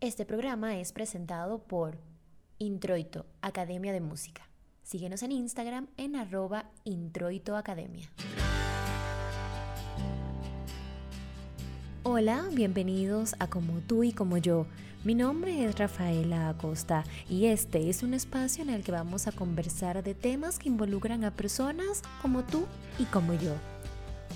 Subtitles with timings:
[0.00, 1.98] Este programa es presentado por
[2.58, 4.48] Introito, Academia de Música.
[4.84, 8.08] Síguenos en Instagram en arroba introitoacademia.
[12.04, 14.66] Hola, bienvenidos a Como tú y como yo.
[15.02, 19.32] Mi nombre es Rafaela Acosta y este es un espacio en el que vamos a
[19.32, 22.66] conversar de temas que involucran a personas como tú
[23.00, 23.56] y como yo.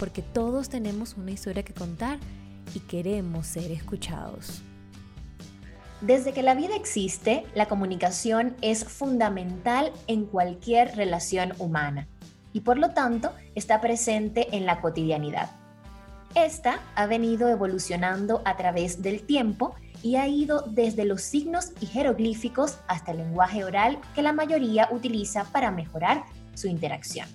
[0.01, 2.19] Porque todos tenemos una historia que contar
[2.75, 4.65] y queremos ser escuchados.
[6.03, 12.08] Desde que la vida existe, la comunicación es fundamental en cualquier relación humana
[12.53, 15.50] y por lo tanto está presente en la cotidianidad.
[16.35, 21.86] Esta ha venido evolucionando a través del tiempo y ha ido desde los signos y
[21.86, 26.25] jeroglíficos hasta el lenguaje oral que la mayoría utiliza para mejorar
[26.55, 27.29] su interacción.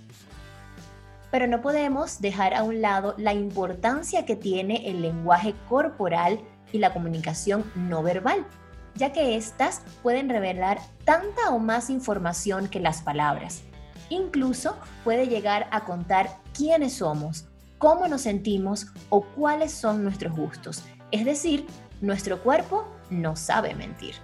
[1.31, 6.79] Pero no podemos dejar a un lado la importancia que tiene el lenguaje corporal y
[6.79, 8.45] la comunicación no verbal,
[8.95, 13.61] ya que éstas pueden revelar tanta o más información que las palabras.
[14.09, 17.45] Incluso puede llegar a contar quiénes somos,
[17.77, 20.83] cómo nos sentimos o cuáles son nuestros gustos.
[21.11, 21.65] Es decir,
[22.01, 24.15] nuestro cuerpo no sabe mentir.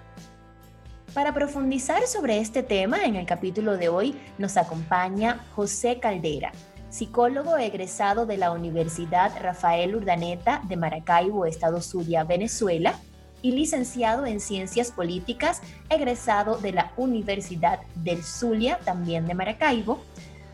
[1.14, 6.52] Para profundizar sobre este tema, en el capítulo de hoy nos acompaña José Caldera,
[6.94, 13.00] psicólogo egresado de la Universidad Rafael Urdaneta de Maracaibo, Estado Zulia, Venezuela,
[13.42, 20.04] y licenciado en Ciencias Políticas, egresado de la Universidad del Zulia, también de Maracaibo,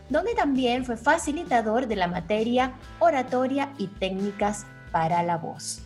[0.08, 5.82] donde también fue facilitador de la materia Oratoria y Técnicas para la Voz.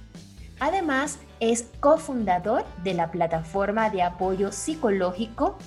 [0.61, 5.59] Además, es cofundador de la plataforma de apoyo psicológico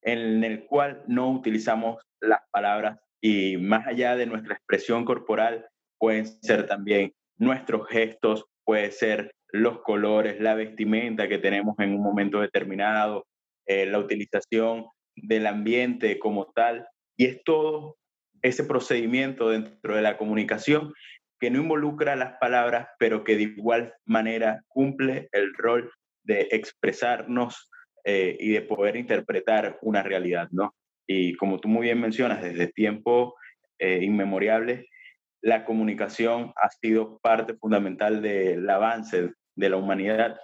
[0.04, 5.66] en el cual no utilizamos las palabras y más allá de nuestra expresión corporal
[5.98, 12.02] pueden ser también nuestros gestos, puede ser los colores, la vestimenta que tenemos en un
[12.02, 13.24] momento determinado,
[13.66, 16.86] eh, la utilización del ambiente como tal.
[17.16, 17.96] Y es todo
[18.42, 20.92] ese procedimiento dentro de la comunicación
[21.40, 25.90] que no involucra las palabras, pero que de igual manera cumple el rol
[26.24, 27.70] de expresarnos
[28.04, 30.74] eh, y de poder interpretar una realidad, ¿no?
[31.06, 33.32] Y como tú muy bien mencionas, desde tiempos
[33.78, 34.86] eh, inmemoriales,
[35.40, 40.38] la comunicación ha sido parte fundamental del avance de la humanidad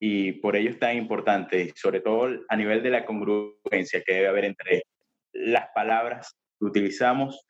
[0.00, 4.28] y por ello es tan importante, sobre todo a nivel de la congruencia que debe
[4.28, 4.84] haber entre
[5.32, 7.46] las palabras que utilizamos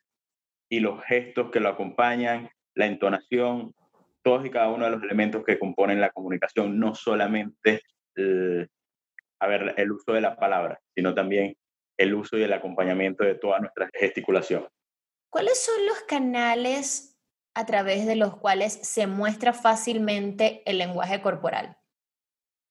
[0.69, 3.75] y los gestos que lo acompañan, la entonación,
[4.22, 7.82] todos y cada uno de los elementos que componen la comunicación, no solamente
[8.15, 8.69] el,
[9.40, 11.56] a ver, el uso de la palabra, sino también
[11.96, 14.68] el uso y el acompañamiento de toda nuestra gesticulación.
[15.30, 17.18] ¿Cuáles son los canales
[17.54, 21.76] a través de los cuales se muestra fácilmente el lenguaje corporal?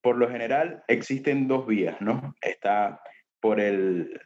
[0.01, 2.33] Por lo general existen dos vías, ¿no?
[2.41, 3.01] Está
[3.39, 4.19] por, el,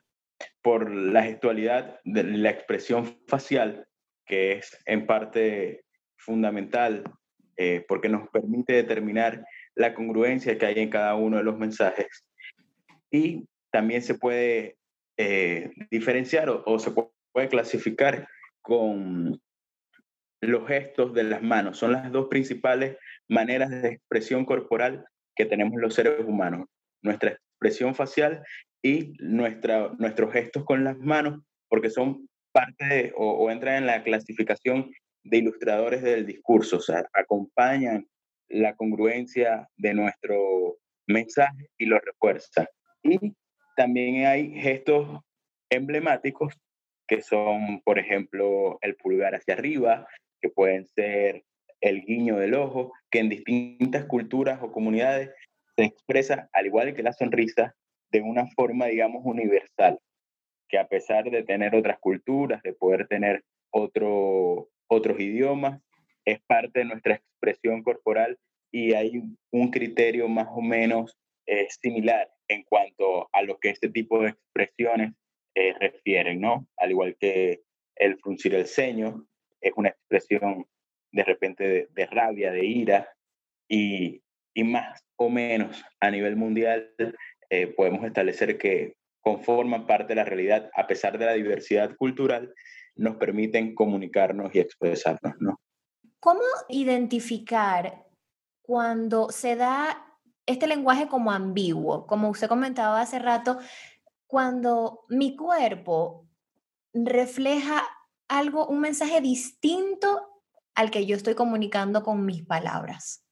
[0.61, 3.87] por la gestualidad de la expresión facial,
[4.25, 5.85] que es en parte
[6.17, 7.03] fundamental
[7.57, 9.45] eh, porque nos permite determinar
[9.75, 12.25] la congruencia que hay en cada uno de los mensajes
[13.13, 14.75] y también se puede
[15.17, 18.27] eh, diferenciar o, se puede clasificar
[18.61, 19.39] con
[20.41, 21.77] los gestos de las manos.
[21.77, 22.97] Son las dos principales
[23.29, 26.67] maneras de expresión corporal que tenemos los seres humanos.
[27.03, 28.43] Nuestra expresión facial
[28.81, 34.03] y nuestra, nuestros gestos con las manos, porque son parte o, o, entran en la
[34.03, 34.91] clasificación
[35.23, 38.07] de ilustradores del discurso, o sea, acompañan
[38.49, 40.77] la congruencia de nuestro
[41.07, 42.67] mensaje y lo refuerzan.
[43.03, 43.33] Y
[43.75, 45.19] también hay gestos
[45.69, 46.53] emblemáticos
[47.07, 50.07] que son, por ejemplo, el pulgar hacia arriba,
[50.41, 51.43] que pueden ser
[51.81, 55.31] el guiño del ojo, que en distintas culturas o comunidades
[55.75, 57.75] se expresa, al igual que la sonrisa,
[58.11, 59.99] de una forma, digamos, universal,
[60.69, 65.81] que a pesar de tener otras culturas, de poder tener otro, otros idiomas,
[66.25, 68.37] es parte de nuestra expresión corporal
[68.71, 69.21] y hay
[69.51, 74.29] un criterio más o menos eh, similar en cuanto a lo que este tipo de
[74.29, 75.13] expresiones
[75.55, 76.67] eh, refieren, ¿no?
[76.77, 77.63] Al igual que
[77.95, 79.27] el fruncir el ceño
[79.61, 80.65] es una expresión
[81.11, 83.09] de repente de, rabia, de ira,
[83.67, 84.21] y,
[84.55, 86.93] más o menos a nivel mundial
[87.49, 92.53] eh, podemos establecer que conforman parte de la realidad, a pesar de la diversidad cultural,
[92.95, 95.59] nos permiten comunicarnos y expresarnos, ¿no?
[96.19, 98.05] ¿Cómo identificar
[98.61, 100.12] cuando se da
[100.45, 102.05] este lenguaje como ambiguo?
[102.07, 103.59] Como usted comentaba hace rato,
[104.27, 106.27] cuando mi cuerpo
[106.93, 107.83] refleja
[108.27, 110.41] algo, un mensaje distinto
[110.75, 113.25] al que yo estoy comunicando con mis palabras.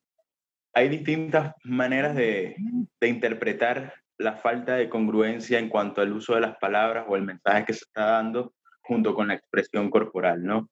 [0.73, 2.55] Hay distintas maneras de,
[2.99, 7.23] de interpretar la falta de congruencia en cuanto al uso de las palabras o el
[7.23, 10.69] mensaje que se está dando junto con la expresión corporal, ¿no?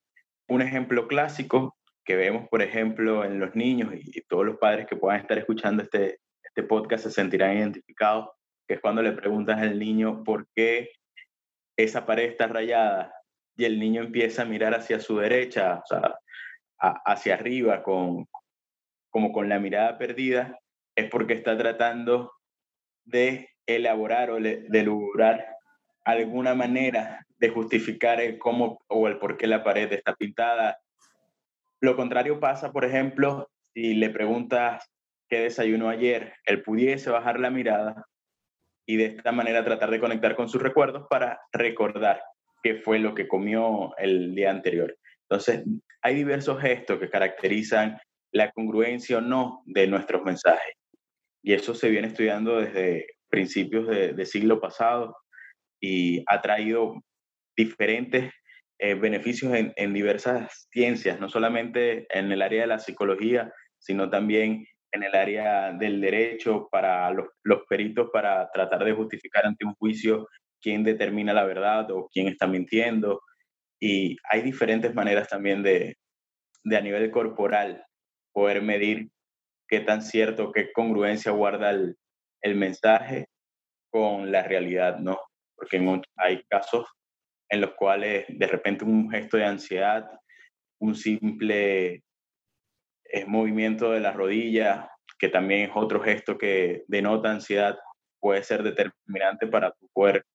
[0.47, 1.75] Un ejemplo clásico
[2.05, 5.83] que vemos, por ejemplo, en los niños y, todos los padres que puedan estar escuchando
[5.83, 8.29] este, este podcast se sentirán identificados,
[8.67, 10.91] que es cuando le preguntas al niño por qué
[11.77, 13.13] esa pared está rayada
[13.55, 16.19] y el niño empieza a mirar hacia su derecha, o sea,
[16.77, 18.27] hacia arriba, con,
[19.09, 20.59] como con la mirada perdida,
[20.95, 22.31] es porque está tratando
[23.05, 25.55] de elaborar o de lograr
[26.03, 30.79] alguna manera de justificar el cómo o el por qué la pared está pintada.
[31.79, 34.89] Lo contrario pasa, por ejemplo, si le preguntas
[35.29, 38.05] qué desayunó ayer, él pudiese bajar la mirada
[38.87, 42.21] y de esta manera tratar de conectar con sus recuerdos para recordar
[42.63, 44.97] qué fue lo que comió el día anterior.
[45.29, 45.63] Entonces,
[46.01, 47.99] hay diversos gestos que caracterizan
[48.31, 50.73] la congruencia o no de nuestros mensajes.
[51.43, 55.15] Y eso se viene estudiando desde principios de, de siglo pasado
[55.79, 56.95] y ha traído
[57.55, 58.33] diferentes
[58.79, 64.09] eh, beneficios en, en, diversas ciencias, no solamente en el área de la psicología, sino
[64.09, 67.27] también en el área del derecho para los,
[67.67, 70.27] peritos para tratar de justificar ante un juicio
[70.61, 73.21] quién determina la verdad o quién está mintiendo.
[73.79, 75.97] Y hay diferentes maneras también de,
[76.63, 77.85] de a nivel corporal
[78.33, 79.09] poder medir
[79.67, 81.95] qué tan cierto, qué congruencia guarda el,
[82.41, 83.27] el mensaje
[83.91, 85.17] con la realidad, ¿no?
[85.59, 86.87] porque hay casos
[87.49, 90.09] en los cuales de repente un gesto de ansiedad,
[90.79, 92.03] un simple
[93.11, 97.77] eh, movimiento de la rodilla, que también es otro gesto que denota ansiedad,
[98.19, 100.25] puede ser determinante para tu poder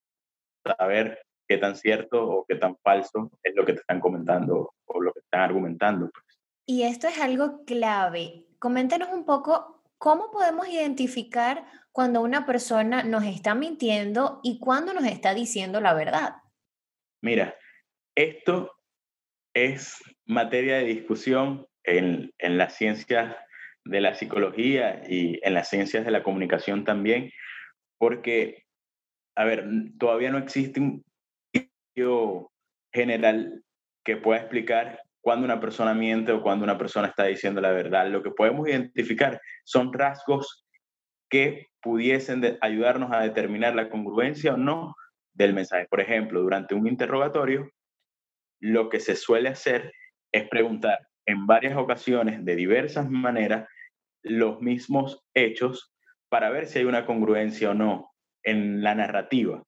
[0.78, 5.00] saber qué tan cierto o qué tan falso es lo que te están comentando o
[5.00, 6.10] lo que están argumentando.
[6.10, 6.38] Pues.
[6.66, 8.46] Y esto es algo clave.
[8.58, 15.04] Coméntenos un poco cómo podemos identificar cuando una persona nos está mintiendo y cuando nos
[15.04, 16.36] está diciendo la verdad?
[17.22, 17.56] Mira,
[18.16, 18.72] esto
[19.54, 23.36] es materia de discusión en, en las ciencias
[23.84, 27.30] de la psicología y en las ciencias de la comunicación también,
[27.98, 28.64] porque,
[29.36, 29.66] a ver,
[29.98, 31.04] todavía no existe un
[31.52, 32.50] estudio
[32.92, 33.62] general
[34.04, 38.08] que pueda explicar cuando una persona miente o cuando una persona está diciendo la verdad.
[38.08, 40.66] Lo que podemos identificar son rasgos
[41.30, 44.94] que pudiesen ayudarnos a determinar la congruencia o no
[45.32, 45.86] del mensaje.
[45.88, 47.70] Por ejemplo, durante un interrogatorio,
[48.60, 49.92] lo que se suele hacer
[50.32, 53.68] es preguntar en varias ocasiones, de diversas maneras,
[54.22, 55.92] los mismos hechos
[56.28, 58.12] para ver si hay una congruencia o no
[58.42, 59.62] en la narrativa.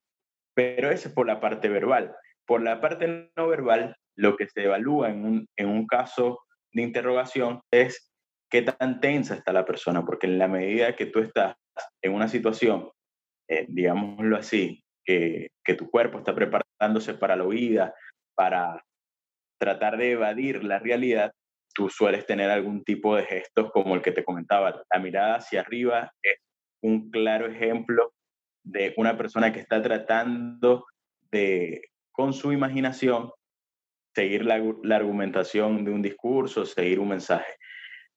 [0.55, 2.15] Pero eso es por la parte verbal.
[2.47, 6.41] Por la parte no verbal, lo que se evalúa en un, en un caso
[6.73, 8.13] de interrogación es
[8.51, 11.55] qué tan tensa está la persona, porque en la medida que tú estás
[12.03, 12.91] en una situación,
[13.49, 17.95] eh, digámoslo así, que, que, tu cuerpo está preparándose para la huida,
[18.35, 18.85] para
[19.59, 21.33] tratar de evadir la realidad,
[21.77, 24.83] tú sueles tener algún tipo de gestos como el que te comentaba.
[24.93, 26.39] La mirada hacia arriba es
[26.83, 28.15] un claro ejemplo
[28.65, 30.87] de una persona que está tratando
[31.31, 33.31] de, con su imaginación,
[34.15, 34.55] seguir la,
[34.97, 37.53] argumentación de un discurso, seguir un mensaje.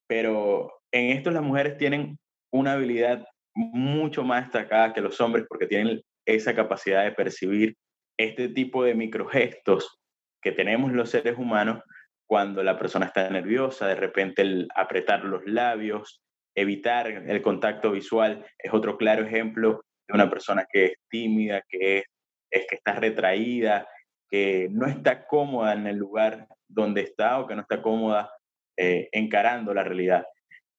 [0.08, 2.18] Pero en esto las mujeres tienen
[2.52, 7.76] una habilidad mucho más destacada que los hombres porque tienen esa capacidad de percibir
[8.18, 10.00] este tipo de microgestos
[10.42, 11.84] que tenemos los seres humanos
[12.30, 16.22] cuando la persona está nerviosa, de repente el apretar los labios,
[16.56, 22.04] evitar el contacto visual es otro claro ejemplo de una persona que es tímida, que
[22.52, 23.88] es, que está retraída,
[24.30, 28.32] que no está cómoda en el lugar donde está o que no está cómoda
[28.78, 30.24] eh, encarando la realidad.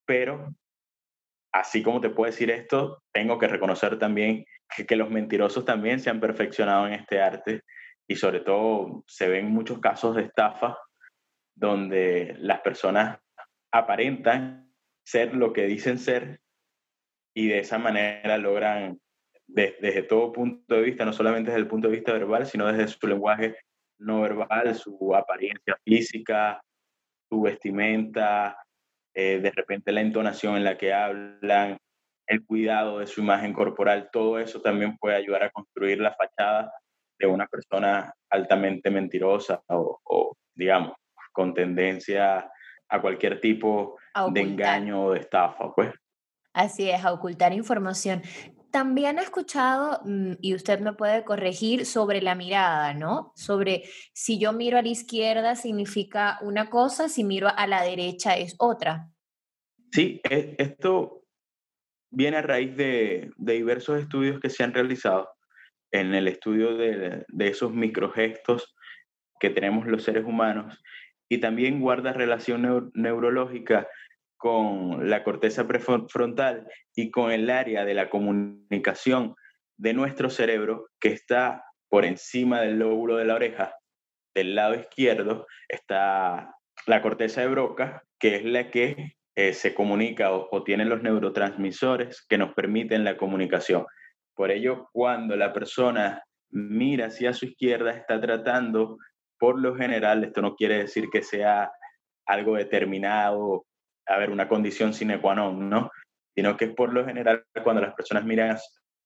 [0.06, 0.54] Pero
[1.52, 4.44] así como te puedo decir esto, tengo que reconocer también
[4.86, 7.62] que, los mentirosos también se han perfeccionado en este arte
[8.08, 10.78] y sobre todo se ven muchos casos de estafa
[11.60, 13.20] donde las personas
[13.70, 14.72] aparentan
[15.04, 16.40] ser lo que dicen ser
[17.36, 18.98] y de esa manera logran
[19.46, 22.88] desde todo punto de vista, no solamente desde el punto de vista verbal, sino desde
[22.88, 23.56] su lenguaje
[23.98, 26.62] no verbal, su apariencia física,
[27.28, 28.56] su vestimenta,
[29.14, 31.76] eh, de repente la entonación en la que hablan,
[32.26, 36.72] el cuidado de su imagen corporal, todo eso también puede ayudar a construir la fachada
[37.18, 40.94] de una persona altamente mentirosa o, digamos,
[41.40, 42.52] con tendencia
[42.86, 43.96] a cualquier tipo
[44.30, 45.90] de engaño o de estafa, pues.
[46.52, 48.20] Así es, a ocultar información.
[48.70, 53.32] También he escuchado, mm, y usted me puede corregir, sobre la mirada, ¿no?
[53.36, 58.36] Sobre si yo miro a la izquierda significa una cosa, si miro a la derecha
[58.36, 59.08] es otra.
[59.90, 61.24] Sí, e, esto
[62.10, 65.30] viene a raíz de, diversos estudios que se han realizado
[65.90, 68.74] en el estudio de, esos microgestos
[69.40, 70.78] que tenemos los seres humanos
[71.30, 73.88] y también guarda relación neurológica
[74.36, 79.36] con la corteza prefrontal y con el área de la comunicación
[79.78, 83.76] de nuestro cerebro que está por encima del lóbulo de la oreja.
[84.34, 86.54] Del lado izquierdo está
[86.86, 92.26] la corteza de Broca, que es la que eh, se comunica o, tiene los neurotransmisores
[92.28, 93.86] que nos permiten la comunicación.
[94.34, 98.98] Por ello, cuando la persona mira hacia su izquierda, está tratando,
[99.40, 101.72] por lo general, esto no quiere decir que sea
[102.26, 103.64] algo determinado,
[104.06, 105.90] a ver, una condición sine qua non, ¿no?
[106.34, 108.56] Sino que por lo general, cuando las personas miran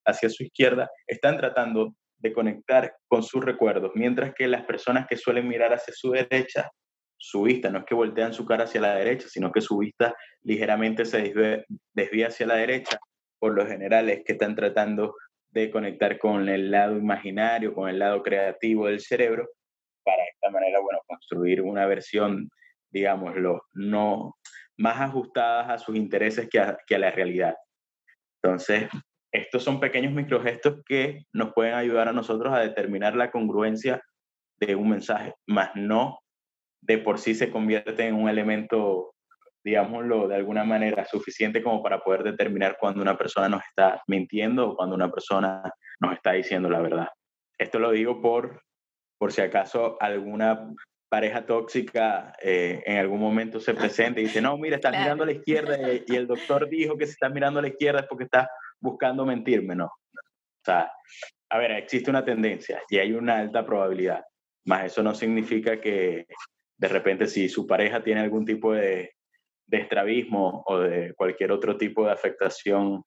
[0.04, 5.16] hacia su izquierda, están tratando de conectar con sus recuerdos, mientras que las personas que
[5.16, 6.70] suelen mirar hacia su derecha
[7.16, 10.14] su vista, no es que voltean su cara hacia la derecha, sino que su vista
[10.42, 11.32] ligeramente se
[11.94, 12.98] desvía, hacia la derecha,
[13.38, 15.14] por lo general es que están tratando
[15.50, 19.48] de conectar con el lado imaginario, con el lado creativo del cerebro,
[20.04, 22.50] para esta manera, bueno, construir una versión,
[22.90, 24.36] digámoslo, no
[24.76, 27.56] más ajustadas a sus intereses que a, que a la realidad.
[28.42, 28.88] Entonces,
[29.32, 34.02] estos son pequeños microgestos que nos pueden ayudar a nosotros a determinar la congruencia
[34.60, 36.18] de un mensaje, más no
[36.86, 39.14] de por sí se convierte en un elemento,
[39.64, 44.70] digámoslo, de alguna manera suficiente como para poder determinar cuando una persona nos está mintiendo
[44.70, 45.62] o cuando una persona
[46.00, 47.08] nos está diciendo la verdad.
[47.58, 48.62] Esto lo digo por,
[49.24, 50.70] por si acaso alguna
[51.08, 55.26] pareja tóxica eh, en algún momento se presenta y dice, no, mira, estás mirando a
[55.26, 58.24] la izquierda y, el doctor dijo que si estás mirando a la izquierda es porque
[58.24, 59.86] estás buscando mentirme, no.
[59.86, 60.92] O sea,
[61.48, 64.22] a ver, existe una tendencia y hay una alta probabilidad,
[64.66, 66.26] más eso no significa que,
[66.76, 69.12] de repente si su pareja tiene algún tipo de,
[69.68, 73.02] de estrabismo o de cualquier otro tipo de afectación,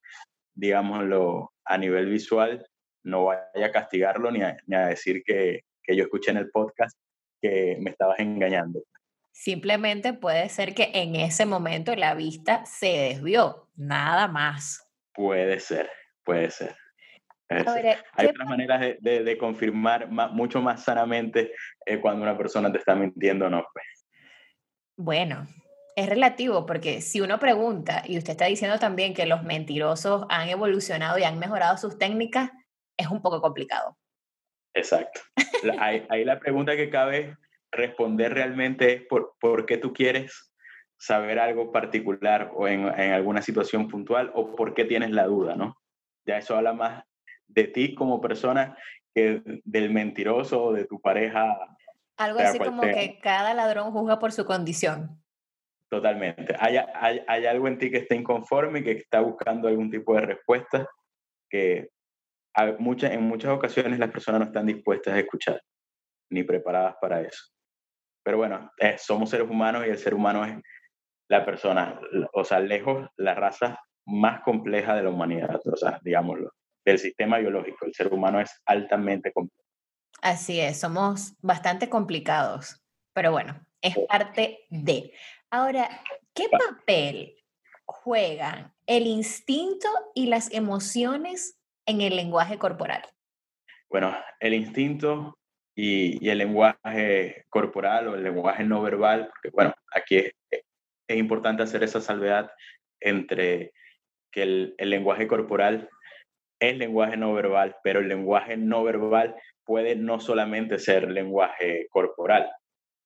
[0.56, 2.66] digámoslo, a nivel visual,
[3.04, 6.52] no vaya a castigarlo ni a, ni a decir que, que yo escuché en el
[6.52, 6.98] podcast
[7.42, 8.82] que me estabas engañando.
[9.32, 14.88] Simplemente puede ser que en ese momento la vista se desvió, nada más.
[15.14, 15.90] Puede ser,
[16.24, 16.76] puede ser.
[17.50, 21.54] Hay otras maneras de, de, confirmar mucho más sanamente
[21.86, 23.66] eh, cuando una persona te está mintiendo o no.
[23.74, 23.86] Pues.
[24.98, 25.48] Bueno,
[25.96, 30.50] es relativo porque si uno pregunta y usted está diciendo también que los mentirosos han
[30.50, 32.52] evolucionado y han mejorado sus técnicas,
[32.98, 33.98] es un poco complicado.
[34.78, 35.22] Exacto.
[35.80, 37.36] ahí, la pregunta que cabe
[37.72, 40.54] responder realmente es por, por qué tú quieres
[40.98, 45.56] saber algo particular o en, en, alguna situación puntual o por qué tienes la duda,
[45.56, 45.78] ¿no?
[46.26, 47.04] Ya eso habla más
[47.48, 48.78] de ti como persona
[49.14, 51.58] que del mentiroso o de tu pareja.
[52.18, 55.22] Algo así como que cada ladrón juzga por su condición.
[55.90, 56.56] Totalmente.
[56.60, 60.14] Hay, hay, hay, algo en ti que está inconforme y que está buscando algún tipo
[60.16, 60.88] de respuesta
[61.50, 61.90] que
[62.80, 65.62] muchas, en muchas ocasiones las personas no están dispuestas a escuchar
[66.32, 67.46] ni preparadas para eso.
[68.24, 70.58] Pero bueno, eh, somos seres humanos y el ser humano es
[71.30, 72.00] la persona,
[72.34, 76.52] o sea, lejos la raza más compleja de la humanidad, o sea, digámoslo
[76.86, 77.86] del sistema biológico.
[77.86, 79.68] El ser humano es altamente complejo.
[80.22, 82.82] Así es, somos bastante complicados,
[83.14, 85.12] pero bueno, es parte de.
[85.52, 85.90] Ahora,
[86.34, 87.36] ¿qué papel
[87.86, 91.57] juegan el instinto y las emociones
[91.88, 93.02] en el lenguaje corporal?
[93.90, 95.38] Bueno, el instinto
[95.76, 101.64] y, el lenguaje corporal o el lenguaje no verbal, porque bueno, aquí es, es importante
[101.64, 102.52] hacer esa salvedad
[103.00, 103.72] entre
[104.32, 105.90] que el lenguaje corporal
[106.60, 112.50] es lenguaje no verbal, pero el lenguaje no verbal puede no solamente ser lenguaje corporal.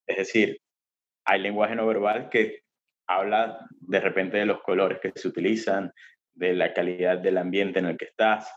[0.07, 0.59] Es decir,
[1.25, 2.61] hay lenguaje no verbal que
[3.07, 5.91] habla de repente de los colores que se utilizan,
[6.33, 8.51] de la calidad del ambiente en el que estás,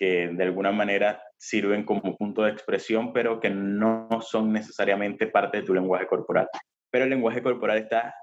[0.00, 5.58] que de alguna manera sirven como punto de expresión, pero que no son necesariamente parte
[5.58, 6.48] de tu lenguaje corporal.
[6.90, 8.14] Pero el lenguaje corporal está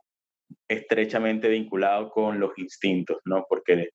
[0.68, 3.46] estrechamente vinculado con los instintos, ¿no?
[3.48, 3.92] Porque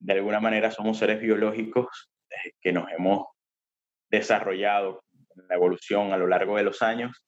[0.00, 3.26] de alguna manera somos seres biológicos eh, que nos hemos
[4.10, 5.04] desarrollado
[5.36, 7.22] en la evolución a lo largo de los años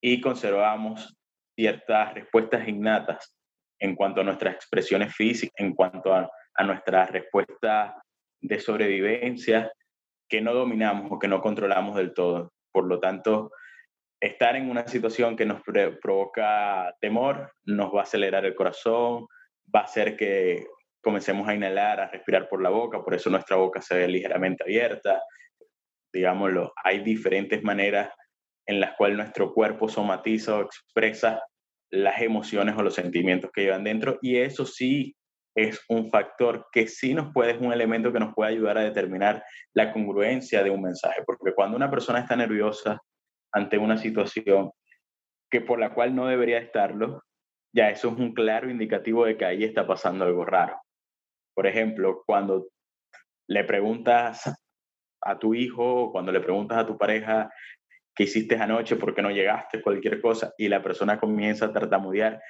[0.00, 1.14] y conservamos
[1.54, 3.36] ciertas respuestas innatas
[3.78, 7.92] en cuanto a nuestras expresiones físicas, en cuanto a, a nuestras respuestas
[8.42, 9.72] de sobrevivencia
[10.28, 12.52] que no dominamos o que no controlamos del todo.
[12.72, 13.52] Por lo tanto,
[14.20, 19.26] estar en una situación que nos provoca temor nos va a acelerar el corazón,
[19.74, 20.66] va a hacer que
[21.00, 24.62] comencemos a inhalar, a respirar por la boca, por eso nuestra boca se ve ligeramente
[24.62, 25.22] abierta.
[26.12, 28.10] Digámoslo, hay diferentes maneras
[28.66, 31.42] en las cuales nuestro cuerpo somatiza o expresa
[31.90, 35.14] las emociones o los sentimientos que llevan dentro y eso sí
[35.54, 38.84] es un factor que sí nos puede, es un elemento que nos puede ayudar a
[38.84, 39.44] determinar
[39.74, 43.00] la congruencia de un mensaje, porque cuando una persona está nerviosa
[43.52, 44.70] ante una situación
[45.50, 47.22] que por la cual no debería estarlo,
[47.74, 50.80] ya eso es un claro indicativo de que ahí está pasando algo raro.
[51.54, 52.68] Por ejemplo, cuando
[53.48, 54.50] le preguntas
[55.20, 57.50] a tu hijo, cuando le preguntas a tu pareja
[58.14, 62.40] qué hiciste anoche, por qué no llegaste, cualquier cosa, y la persona comienza a tartamudear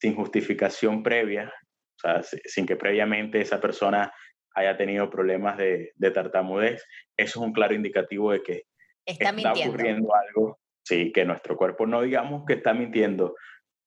[0.00, 1.71] sin justificación previa, o
[2.02, 4.12] sea, sin que previamente esa persona
[4.54, 6.84] haya tenido problemas de, tartamudez,
[7.16, 8.62] eso es un claro indicativo de que
[9.06, 13.34] está, ocurriendo algo, sí, que nuestro cuerpo no digamos que está mintiendo,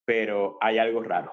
[0.04, 1.32] pero hay algo raro,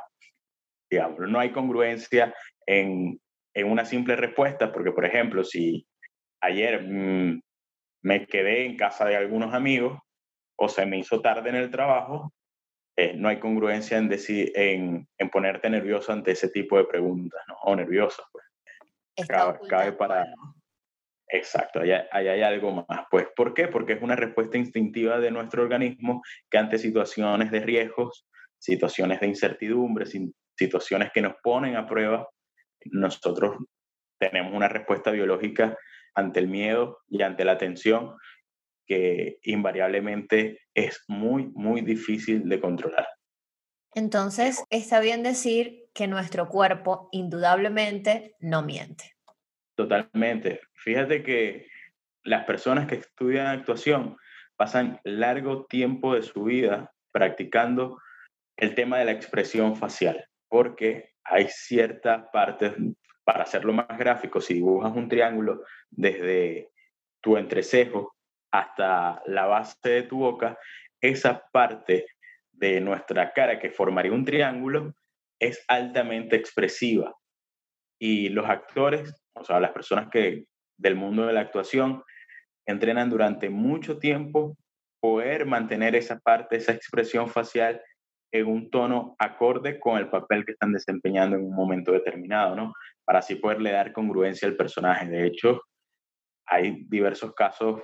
[0.90, 2.34] digamos, no hay congruencia
[2.68, 3.20] en,
[3.56, 5.88] en una simple respuesta, porque por ejemplo, si
[6.42, 7.42] ayer mm,
[8.04, 10.00] me quedé en casa de algunos amigos
[10.58, 12.32] o se me hizo tarde en el trabajo,
[12.96, 17.42] eh, no hay congruencia en, decir, en, en, ponerte nervioso ante ese tipo de preguntas,
[17.48, 17.56] ¿no?
[17.64, 18.46] O nervioso, pues.
[19.28, 20.26] Cabe, para...
[21.28, 23.06] Exacto, ahí, hay algo más.
[23.10, 23.68] Pues, ¿por qué?
[23.68, 28.28] Porque es una respuesta instintiva de nuestro organismo que ante situaciones de riesgos,
[28.60, 30.06] situaciones de incertidumbre,
[30.56, 32.30] situaciones que nos ponen a prueba,
[32.86, 33.58] nosotros
[34.20, 35.76] tenemos una respuesta biológica
[36.14, 38.16] ante el miedo y ante la tensión
[38.94, 43.08] que invariablemente es muy, muy difícil de controlar.
[43.96, 49.16] Entonces, está bien decir que nuestro cuerpo indudablemente no miente.
[49.76, 50.62] Totalmente.
[50.76, 51.68] Fíjate que
[52.24, 54.16] las personas que estudian actuación
[54.56, 57.98] pasan largo tiempo de su vida practicando
[58.58, 62.74] el tema de la expresión facial, porque hay ciertas partes
[63.24, 66.70] para hacerlo más gráfico, si dibujas un triángulo desde
[67.22, 68.14] tu entrecejo
[68.54, 70.58] hasta la base de tu boca,
[71.02, 72.06] esa parte
[72.52, 74.94] de nuestra cara que formaría un triángulo
[75.40, 77.16] es altamente expresiva.
[78.00, 80.46] Y los actores, o sea, las personas que
[80.78, 82.04] del mundo de la actuación,
[82.68, 84.56] entrenan durante mucho tiempo
[85.02, 87.82] poder mantener esa parte, esa expresión facial
[88.32, 92.74] en un tono acorde con el papel que están desempeñando en un momento determinado, ¿no?
[93.04, 95.08] Para así poderle dar congruencia al personaje.
[95.08, 95.62] De hecho,
[96.46, 97.82] hay diversos casos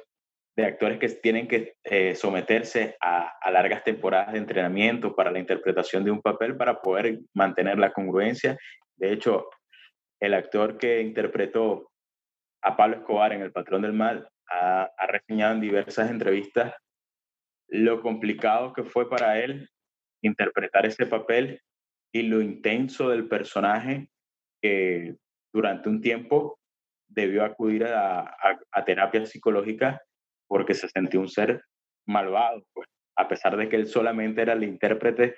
[0.61, 5.39] de actores que tienen que eh, someterse a, a, largas temporadas de entrenamiento para la
[5.39, 8.57] interpretación de un papel para poder mantener la congruencia.
[8.97, 9.49] De hecho,
[10.19, 11.91] el actor que interpretó
[12.61, 16.73] a Pablo Escobar en El Patrón del Mal ha, ha reseñado en diversas entrevistas
[17.69, 19.69] lo complicado que fue para él
[20.21, 21.61] interpretar ese papel
[22.11, 24.09] y lo intenso del personaje
[24.61, 25.15] que
[25.53, 26.59] durante un tiempo
[27.07, 28.35] debió acudir a,
[28.85, 30.01] terapia psicológica
[30.49, 31.63] porque se sentía un ser
[32.05, 35.35] malvado, pues, a pesar de que él solamente era el intérprete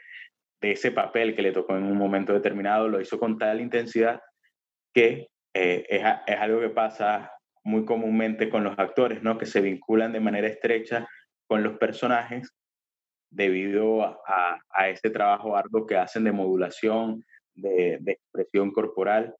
[0.61, 4.21] de ese papel que le tocó en un momento determinado, lo hizo con tal intensidad
[4.93, 7.31] que eh, es, algo que pasa
[7.63, 9.37] muy comúnmente con los actores, ¿no?
[9.37, 11.07] que se vinculan de manera estrecha
[11.47, 12.51] con los personajes
[13.31, 17.23] debido a, a, ese trabajo arduo que hacen de modulación,
[17.55, 19.35] de, expresión corporal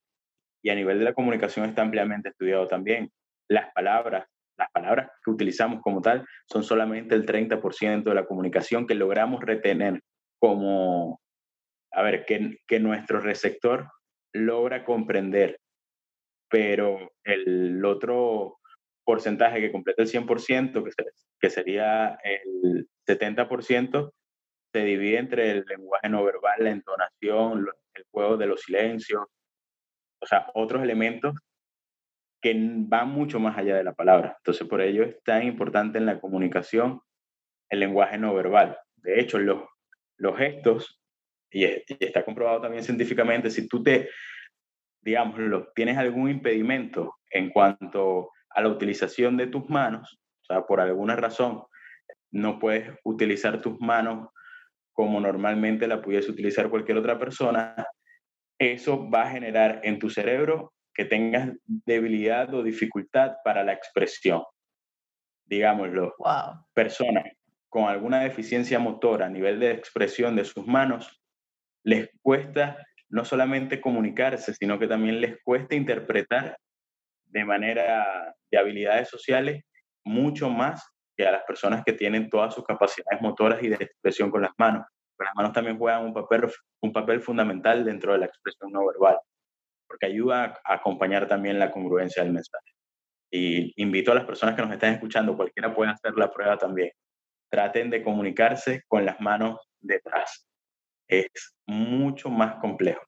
[0.63, 3.11] y a nivel de la comunicación está ampliamente estudiado también.
[3.49, 4.27] Las palabras,
[4.61, 9.41] las palabras que utilizamos como tal son solamente el 30% de la comunicación que logramos
[9.41, 10.01] retener
[10.39, 11.19] como,
[11.91, 13.87] a ver, que, que nuestro receptor
[14.33, 15.59] logra comprender,
[16.49, 18.59] pero el otro
[19.03, 20.91] porcentaje que completa el 100%, que,
[21.39, 24.11] que sería el 70%,
[24.73, 29.23] se divide entre el lenguaje no verbal, la entonación, el juego de los silencios,
[30.21, 31.33] o sea, otros elementos
[32.41, 34.35] que van mucho más allá de la palabra.
[34.37, 37.01] Entonces, por ello es tan importante en la comunicación
[37.69, 38.77] el lenguaje no verbal.
[38.97, 39.63] De hecho, los,
[40.17, 41.01] los gestos,
[41.51, 44.09] y, está comprobado también científicamente, si tú te,
[45.01, 45.37] digamos,
[45.75, 51.15] tienes algún impedimento en cuanto a la utilización de tus manos, o sea, por alguna
[51.15, 51.63] razón
[52.31, 54.29] no puedes utilizar tus manos
[54.93, 57.75] como normalmente la pudiese utilizar cualquier otra persona,
[58.59, 64.43] eso va a generar en tu cerebro que tengas debilidad o dificultad para la expresión.
[65.45, 66.65] Digámoslo, wow.
[66.73, 67.25] personas
[67.69, 71.21] con alguna deficiencia motora a nivel de expresión de sus manos,
[71.83, 76.57] les cuesta no solamente comunicarse, sino que también les cuesta interpretar
[77.25, 79.63] de manera de habilidades sociales
[80.03, 84.31] mucho más que a las personas que tienen todas sus capacidades motoras y de expresión
[84.31, 84.85] con las manos.
[85.17, 86.49] las manos también juegan un papel,
[86.81, 89.19] un papel fundamental dentro de la expresión no verbal,
[89.91, 92.71] porque ayuda a acompañar también la congruencia del mensaje.
[93.29, 96.91] Y invito a las personas que nos están escuchando, cualquiera puede hacer la prueba también.
[97.49, 100.47] Traten de comunicarse con las manos detrás.
[101.09, 101.27] Es
[101.65, 103.01] mucho más complejo.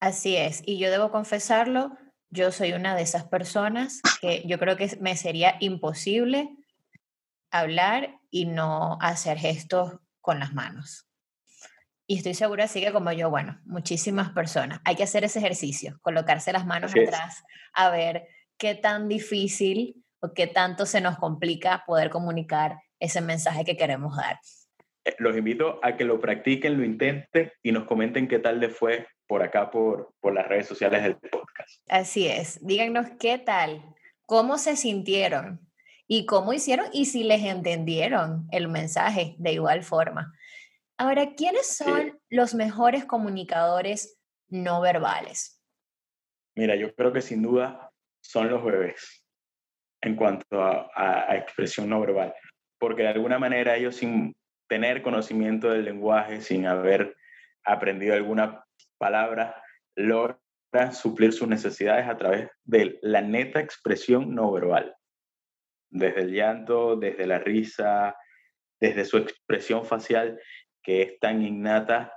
[0.00, 1.96] Así es, y yo debo confesarlo,
[2.30, 6.56] yo soy una de esas personas que yo creo que me sería imposible
[7.50, 11.05] hablar y no hacer gestos con las manos.
[12.06, 14.80] Y estoy segura, así que como yo, bueno, muchísimas personas.
[14.84, 17.42] Hay que hacer ese ejercicio, colocarse las manos atrás,
[17.72, 23.64] a ver qué tan difícil o qué tanto se nos complica poder comunicar ese mensaje
[23.64, 24.38] que queremos dar.
[25.04, 28.76] Eh, los invito a que lo practiquen, lo intenten y nos comenten qué tal les
[28.76, 31.80] fue por acá, por, por las redes sociales del podcast.
[31.88, 32.64] Así es.
[32.64, 33.82] Díganos qué tal,
[34.26, 35.60] cómo se sintieron
[36.06, 40.32] y cómo hicieron y si les entendieron el mensaje de igual forma.
[40.98, 45.62] Ahora, ¿quiénes son los mejores comunicadores no verbales?
[46.54, 47.90] Mira, yo creo que sin duda
[48.22, 49.24] son los bebés
[50.02, 52.34] en cuanto a, a, expresión no verbal,
[52.78, 54.34] porque de alguna manera ellos sin
[54.68, 57.14] tener conocimiento del lenguaje, sin haber
[57.64, 58.64] aprendido alguna
[58.98, 59.62] palabra,
[59.96, 60.38] logran
[60.92, 64.94] suplir sus necesidades a través de la neta expresión no verbal.
[65.90, 68.16] Desde el llanto, desde la risa,
[68.80, 70.38] desde su expresión facial,
[70.86, 72.12] que es tan innata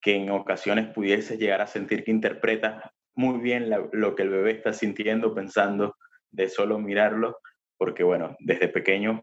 [0.00, 4.52] que en ocasiones pudiese llegar a sentir que interpreta muy bien lo que el bebé
[4.52, 5.96] está sintiendo, pensando,
[6.30, 7.40] de solo mirarlo,
[7.76, 9.20] porque bueno, desde pequeño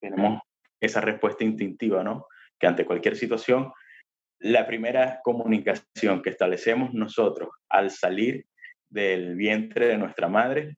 [0.00, 0.40] tenemos
[0.80, 2.26] esa respuesta instintiva, ¿no?
[2.58, 3.72] Que ante cualquier situación,
[4.38, 8.46] la primera comunicación que establecemos nosotros al salir
[8.88, 10.76] del vientre de nuestra madre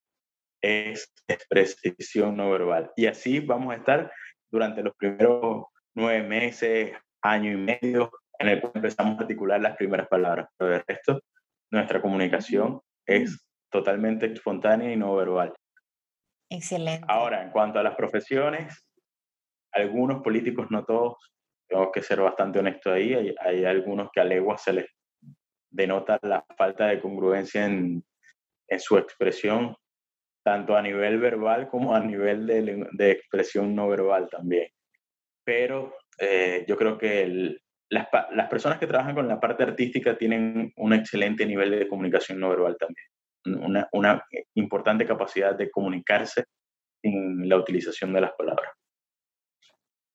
[0.61, 2.91] es expresión no verbal.
[2.97, 4.11] Y así vamos a estar
[4.51, 9.77] durante los primeros nueve meses, año y medio, en el cual empezamos a articular las
[9.77, 10.49] primeras palabras.
[10.57, 11.23] Pero de resto,
[11.71, 15.55] nuestra comunicación es totalmente espontánea y no verbal.
[16.51, 17.05] Excelente.
[17.09, 18.87] Ahora, en cuanto a las profesiones,
[19.73, 21.17] algunos políticos, no todos,
[21.69, 24.87] tengo que ser bastante honesto ahí, hay, hay algunos que a legua se les
[25.71, 28.05] denota la falta de congruencia en,
[28.69, 29.77] en su expresión,
[30.45, 34.69] tanto a nivel verbal como a nivel de, de expresión no verbal también.
[35.45, 40.17] Pero eh, yo creo que el, las, las, personas que trabajan con la parte artística
[40.17, 44.25] tienen un excelente nivel de comunicación no verbal también, una, una
[44.55, 46.45] importante capacidad de comunicarse
[47.03, 48.73] sin la utilización de las palabras.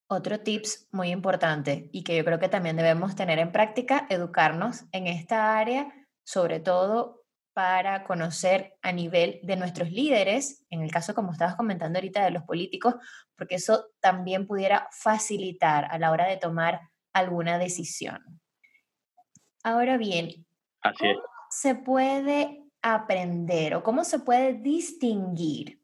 [0.09, 4.83] Otro tips muy importante y que yo creo que también debemos tener en práctica, educarnos
[4.91, 5.93] en esta área,
[6.25, 7.20] sobre todo
[7.53, 12.31] para conocer a nivel de nuestros líderes, en el caso como estabas comentando ahorita de
[12.31, 12.95] los políticos,
[13.35, 16.81] porque eso también pudiera facilitar a la hora de tomar
[17.13, 18.41] alguna decisión.
[19.63, 20.45] Ahora bien,
[20.81, 25.81] ¿cómo se puede aprender o cómo se puede distinguir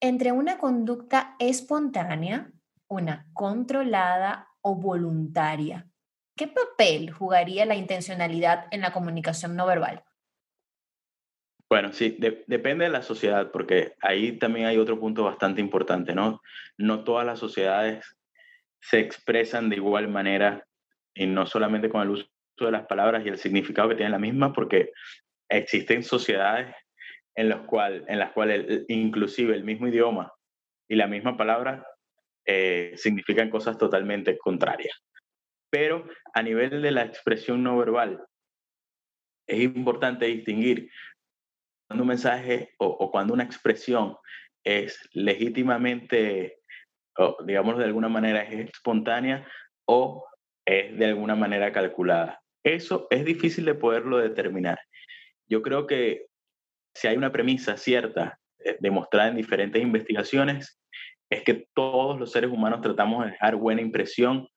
[0.00, 2.52] entre una conducta espontánea,
[2.88, 5.88] una controlada o voluntaria?
[6.36, 10.04] ¿Qué papel jugaría la intencionalidad en la comunicación no verbal?
[11.74, 16.40] Bueno, sí, depende de la sociedad, porque ahí también hay otro punto bastante importante, ¿no?
[16.78, 18.16] No todas las sociedades
[18.80, 20.68] se expresan de igual manera
[21.16, 22.28] y no solamente con el uso
[22.60, 24.92] de las palabras y el significado que tienen la misma, porque
[25.48, 26.72] existen sociedades
[27.34, 30.32] en, las cuales inclusive el mismo idioma
[30.88, 31.84] y la misma palabra
[32.46, 35.02] eh, significan cosas totalmente contrarias.
[35.70, 38.24] Pero a nivel de la expresión no verbal,
[39.48, 40.88] es importante distinguir
[41.90, 44.16] un mensaje o, cuando una expresión
[44.64, 46.58] es legítimamente
[47.16, 49.46] o digamos de alguna manera es espontánea
[49.86, 50.26] o
[50.66, 52.40] es de alguna manera calculada.
[52.64, 54.80] Eso es difícil de poderlo determinar.
[55.46, 56.26] Yo creo que
[56.94, 60.80] si hay una premisa cierta eh, demostrada en diferentes investigaciones,
[61.30, 64.48] es que todos los seres humanos tratamos de dejar buena impresión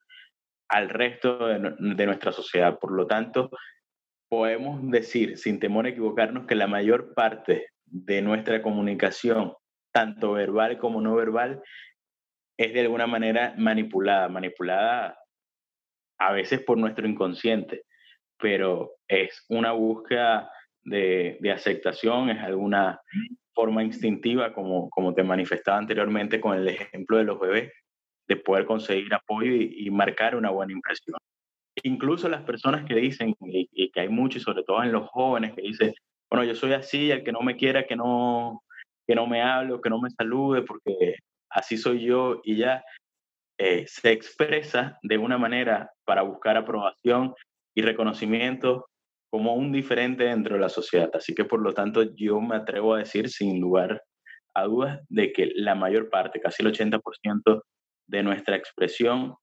[0.70, 2.78] al resto de nuestra sociedad.
[2.80, 3.50] Por lo tanto,
[4.30, 9.54] podemos decir, sin temor a equivocarnos, que la mayor parte de nuestra comunicación,
[9.92, 11.62] tanto verbal como no verbal,
[12.58, 15.18] es de alguna manera manipulada, manipulada
[16.20, 17.84] a veces por nuestro inconsciente,
[18.40, 20.52] pero es una búsqueda
[20.84, 23.00] de, aceptación, es alguna
[23.54, 27.72] forma instintiva, como, como te manifestaba anteriormente con el ejemplo de los bebés,
[28.28, 31.18] de poder conseguir apoyo y, marcar una buena impresión.
[31.84, 35.62] Incluso las personas que dicen, y, que hay muchos, sobre todo en los jóvenes, que
[35.62, 35.94] dicen,
[36.30, 38.64] bueno, yo soy así, el que no me quiera, que no,
[39.08, 41.16] que no me hable que no me salude, porque
[41.50, 42.84] así soy yo y ya
[43.58, 47.34] eh, se expresa de una manera para buscar aprobación
[47.76, 48.88] y reconocimiento
[49.30, 51.10] como un diferente dentro de la sociedad.
[51.14, 54.04] Así que por lo tanto yo me atrevo a decir sin lugar
[54.54, 57.62] a dudas de que la mayor parte, casi el 80%
[58.08, 59.36] de nuestra expresión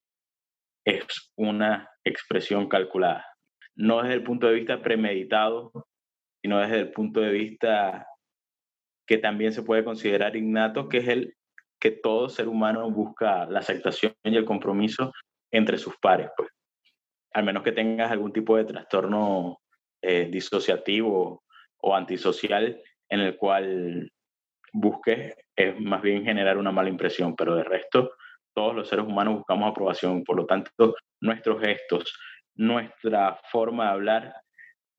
[0.85, 3.27] es una expresión calculada.
[3.75, 5.73] No desde el punto de vista premeditado,
[6.43, 8.07] sino desde el punto de vista
[9.07, 11.35] que también se puede considerar innato, que es el
[11.81, 15.13] que todo ser humano busca la aceptación y el compromiso
[15.51, 16.49] entre sus pares, pues.
[17.33, 19.59] Al menos que tengas algún tipo de trastorno
[20.01, 21.43] eh, disociativo
[21.79, 24.11] o antisocial en el cual
[24.73, 28.13] busques es más bien generar una mala impresión, pero de resto
[28.55, 32.17] todos los seres humanos buscamos aprobación, por lo tanto nuestros gestos,
[32.55, 34.35] nuestra forma de hablar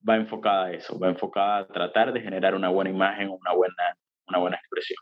[0.08, 3.98] va enfocada a eso, va enfocada a tratar de generar una buena imagen, una buena,
[4.28, 4.98] una buena expresión.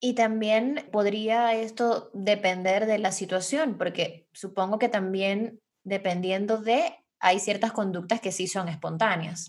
[0.00, 7.38] Y también podría esto depender de la situación, porque supongo que también dependiendo de hay
[7.40, 9.48] ciertas conductas que sí son espontáneas.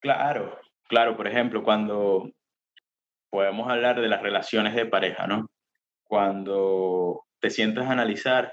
[0.00, 2.30] Claro, claro, por ejemplo, cuando
[3.30, 5.46] podemos hablar de las relaciones de pareja, ¿no?
[6.06, 8.52] Cuando te sientas a analizar,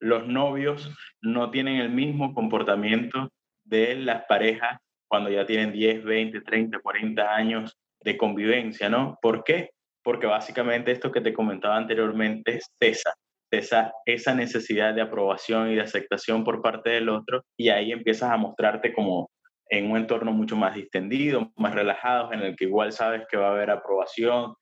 [0.00, 3.30] los novios no tienen el mismo comportamiento
[3.64, 9.18] de las parejas cuando ya tienen 10, 20, 30, 40 años de convivencia, ¿no?
[9.22, 9.70] ¿Por qué?
[10.02, 13.14] Porque básicamente esto que te comentaba anteriormente cesa
[13.58, 18.30] esa, esa necesidad de aprobación y de aceptación por parte del otro y ahí empiezas
[18.30, 19.30] a mostrarte como
[19.70, 23.48] en un entorno mucho más distendido, más relajado, en el que igual sabes que va
[23.48, 24.54] a haber aprobación,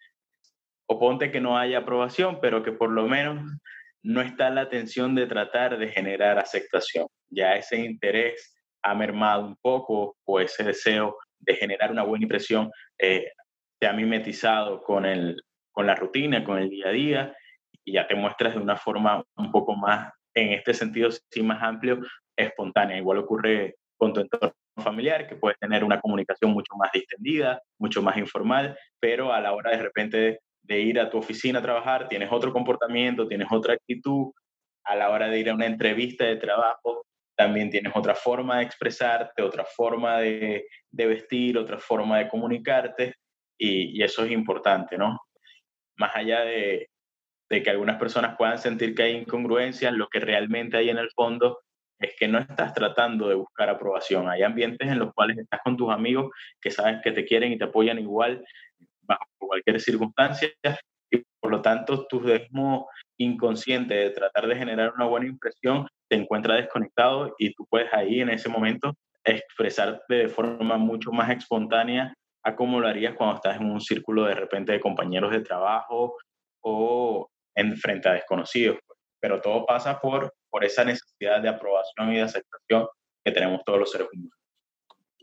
[0.86, 3.44] o ponte que no haya aprobación, pero que por lo menos
[4.02, 7.06] no está la tensión de tratar de generar aceptación.
[7.30, 12.70] Ya ese interés ha mermado un poco o ese deseo de generar una buena impresión
[12.98, 13.30] eh,
[13.80, 15.42] se ha mimetizado con, el,
[15.72, 17.36] con la rutina, con el día a día
[17.84, 21.60] y ya te muestras de una forma un poco más, en este sentido, sí más
[21.62, 21.98] amplio,
[22.36, 22.96] espontánea.
[22.96, 28.02] Igual ocurre con tu entorno familiar, que puedes tener una comunicación mucho más distendida, mucho
[28.02, 32.08] más informal, pero a la hora de repente de ir a tu oficina a trabajar,
[32.08, 34.32] tienes otro comportamiento, tienes otra actitud,
[34.84, 38.64] a la hora de ir a una entrevista de trabajo, también tienes otra forma de
[38.64, 43.14] expresarte, otra forma de, de vestir, otra forma de comunicarte,
[43.58, 45.20] y, y, eso es importante, ¿no?
[45.96, 46.88] Más allá de,
[47.48, 51.10] de que algunas personas puedan sentir que hay incongruencias, lo que realmente hay en el
[51.10, 51.60] fondo
[52.00, 54.28] es que no estás tratando de buscar aprobación.
[54.28, 57.58] Hay ambientes en los cuales estás con tus amigos que sabes que te quieren y
[57.58, 58.44] te apoyan igual
[59.02, 60.50] bajo cualquier circunstancia
[61.10, 62.88] y por lo tanto tu ritmo
[63.18, 68.20] inconsciente de tratar de generar una buena impresión te encuentra desconectado y tú puedes ahí
[68.20, 73.60] en ese momento expresarte de forma mucho más espontánea a cómo lo harías cuando estás
[73.60, 76.16] en un círculo de repente de compañeros de trabajo
[76.62, 78.78] o en frente a desconocidos.
[78.86, 78.98] Pues.
[79.20, 82.88] Pero todo pasa por, por esa necesidad de aprobación y de aceptación
[83.24, 84.41] que tenemos todos los seres humanos.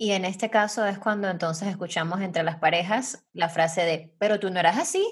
[0.02, 4.40] Y en este caso es cuando entonces escuchamos entre las parejas la frase de, pero
[4.40, 5.06] tú no eras así.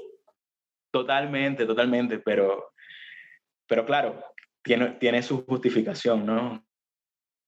[0.92, 2.72] Totalmente, totalmente, pero,
[3.68, 4.24] pero claro,
[4.64, 6.66] tiene, tiene su justificación, ¿no?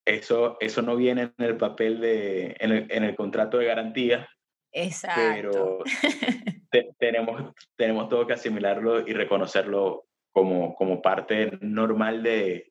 [0.05, 4.27] Eso, eso no viene en el papel de, en el, en el contrato de garantía.
[4.73, 5.21] Exacto.
[5.23, 5.83] Pero
[6.99, 12.68] tenemos, tenemos todo que asimilarlo y reconocerlo como, como parte normal de,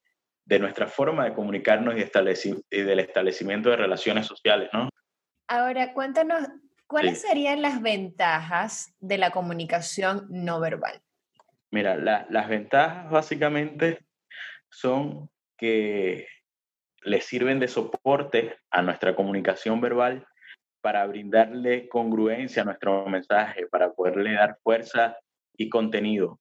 [0.49, 4.89] de nuestra forma de comunicarnos y, y, del establecimiento de relaciones sociales, ¿no?
[5.47, 6.49] Ahora, cuéntanos,
[6.87, 11.03] ¿cuáles serían las ventajas de la comunicación no verbal?
[11.71, 13.99] Mira, las ventajas básicamente
[14.71, 16.27] son que
[17.03, 20.27] le sirven de soporte a nuestra comunicación verbal
[20.81, 25.19] para brindarle congruencia a nuestro mensaje, para poderle dar fuerza
[25.59, 26.41] y contenido.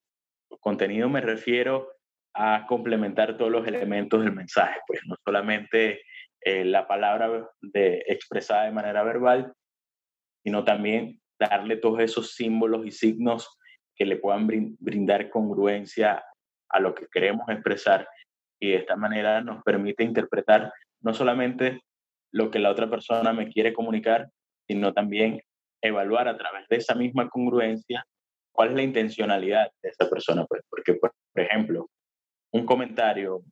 [0.60, 1.90] Contenido me refiero
[2.34, 6.02] a complementar todos los elementos del mensaje, pues no solamente
[6.40, 9.52] eh, la palabra de, expresada de manera verbal,
[10.44, 13.58] sino también darle todos esos símbolos y signos
[13.96, 14.46] que le puedan
[14.78, 16.22] brindar congruencia
[16.68, 18.06] a lo que queremos expresar
[18.60, 21.80] y de esta manera nos permite interpretar no solamente
[22.32, 24.28] lo que la otra persona me quiere comunicar,
[24.66, 25.40] sino también
[25.82, 28.04] evaluar a través de esa misma congruencia
[28.52, 30.44] cuál es la intencionalidad de esa persona.
[30.46, 31.88] Pues, porque, por ejemplo,
[32.52, 33.42] un comentario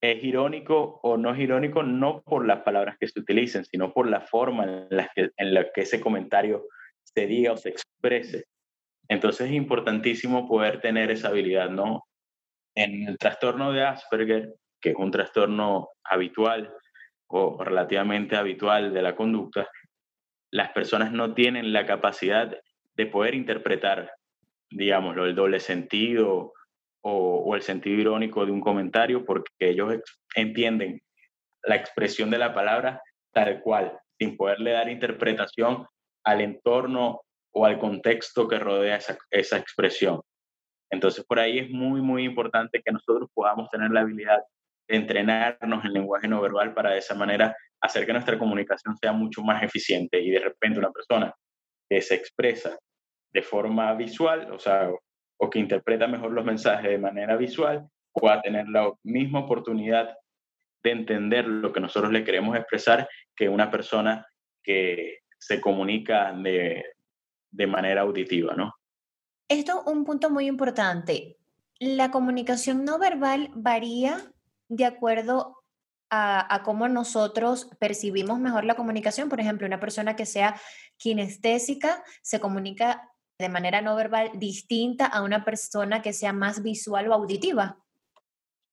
[0.00, 4.08] es irónico o no es irónico no por las palabras que se utilicen, sino por
[4.08, 6.66] la forma en la que, en la que ese comentario
[7.04, 8.46] se diga o se exprese.
[9.08, 12.04] Entonces es importantísimo poder tener esa habilidad, ¿no?
[12.74, 16.74] En el trastorno de Asperger, que es un trastorno habitual
[17.28, 19.68] o relativamente habitual de la conducta,
[20.50, 22.58] las personas no tienen la capacidad
[22.94, 24.12] de poder interpretar,
[24.70, 26.52] digámoslo, el doble sentido
[27.02, 30.00] o, el sentido irónico de un comentario porque ellos
[30.34, 31.00] entienden
[31.64, 35.86] la expresión de la palabra tal cual, sin poderle dar interpretación
[36.24, 40.20] al entorno o al contexto que rodea esa, esa expresión.
[40.90, 44.38] Entonces, por ahí es muy, muy importante que nosotros podamos tener la habilidad
[44.88, 49.12] de entrenarnos en lenguaje no verbal para de esa manera hacer que nuestra comunicación sea
[49.12, 51.34] mucho más eficiente y de repente una persona
[51.88, 52.78] que se expresa
[53.32, 54.90] de forma visual, o sea,
[55.42, 60.16] o que interpreta mejor los mensajes de manera visual, pueda tener la misma oportunidad
[60.84, 64.24] de entender lo que nosotros le queremos expresar que una persona
[64.62, 66.84] que se comunica de,
[67.50, 68.72] de manera auditiva, ¿no?
[69.48, 71.36] Esto es un punto muy importante.
[71.80, 74.18] La comunicación no verbal varía
[74.68, 75.56] de acuerdo
[76.08, 79.28] a, a, cómo nosotros percibimos mejor la comunicación.
[79.28, 80.54] Por ejemplo, una persona que sea
[80.98, 87.08] kinestésica se comunica de manera no verbal distinta a una persona que sea más visual
[87.08, 87.76] o auditiva.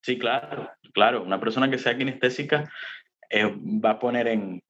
[0.04, 1.24] Sí, claro, claro.
[1.24, 2.72] Una persona que sea kinestésica
[3.30, 4.62] eh, va a poner en,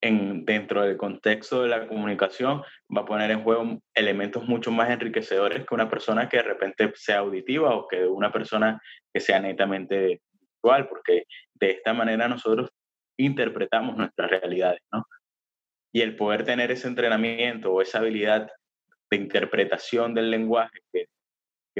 [0.00, 2.62] en, dentro del contexto de la comunicación,
[2.94, 6.92] va a poner en juego elementos mucho más enriquecedores que una persona que de repente
[6.94, 8.80] sea auditiva o que una persona
[9.12, 11.24] que sea netamente visual, porque
[11.54, 12.70] de esta manera nosotros
[13.18, 15.04] interpretamos nuestras realidades, ¿no?
[15.92, 18.48] Y el poder tener ese entrenamiento o esa habilidad
[19.10, 21.06] de interpretación del lenguaje que,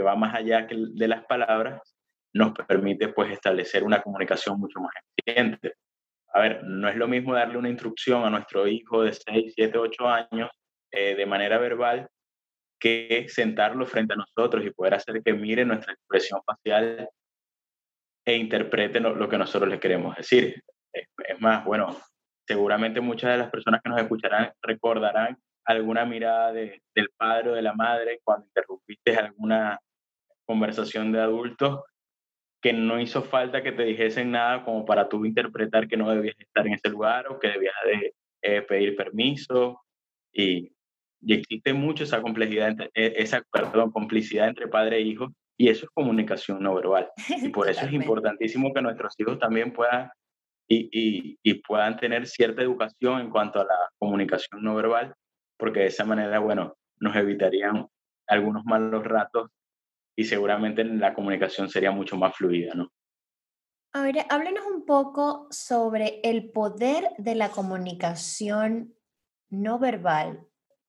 [0.02, 1.94] va más allá de las palabras,
[2.32, 5.74] nos permite pues establecer una comunicación mucho más eficiente.
[6.32, 9.76] A ver, no es lo mismo darle una instrucción a nuestro hijo de 6, 7,
[9.76, 10.50] 8 años
[10.90, 12.08] eh, de manera verbal
[12.78, 17.08] que sentarlo frente a nosotros y poder hacer que mire nuestra expresión facial
[18.24, 20.62] e interprete lo, que nosotros le queremos decir.
[20.92, 21.94] Es más, bueno,
[22.46, 25.36] seguramente muchas de las personas que nos escucharán recordarán
[25.70, 29.80] alguna mirada de, del padre o de la madre cuando interrumpiste alguna
[30.44, 31.80] conversación de adultos
[32.60, 36.38] que no hizo falta que te dijesen nada como para tú interpretar que no debías
[36.38, 39.80] estar en ese lugar o que debías de eh, pedir permiso
[40.32, 40.72] y,
[41.20, 45.68] y, existe mucho esa complejidad, entre, e, esa perdón, complicidad entre padre e hijo y
[45.68, 50.10] eso es comunicación no verbal y por eso es importantísimo que nuestros hijos también puedan
[50.68, 55.14] y, y, y puedan tener cierta educación en cuanto a la comunicación no verbal
[55.60, 57.86] porque de esa manera, bueno, nos evitarían
[58.26, 59.50] algunos malos ratos
[60.16, 62.90] y seguramente la comunicación sería mucho más fluida, ¿no?
[63.92, 68.94] Ahora, háblenos un poco sobre el poder de la comunicación
[69.50, 70.46] no verbal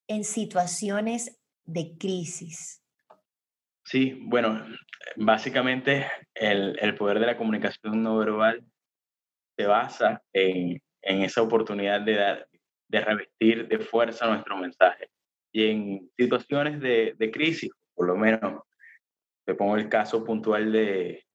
[0.07, 2.83] en situaciones de crisis.
[3.83, 4.63] Sí, bueno,
[5.15, 6.05] básicamente
[6.35, 8.63] el, el poder de la comunicación no verbal
[9.57, 12.47] se basa en, en esa oportunidad de, dar,
[12.91, 15.09] de revestir de fuerza nuestro mensaje.
[15.53, 18.63] Y en situaciones de, de crisis, por lo menos,
[19.45, 21.25] te pongo el caso puntual de,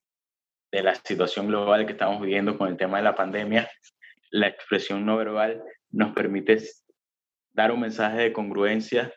[0.71, 3.69] de la situación global que estamos viviendo con el tema de la pandemia,
[4.31, 6.59] la expresión no verbal nos permite
[7.55, 9.13] dar un mensaje de congruencia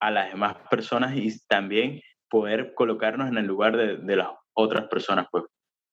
[0.00, 4.88] a las demás personas y también poder colocarnos en el lugar de, de las otras
[4.88, 5.26] personas.
[5.30, 5.44] Pues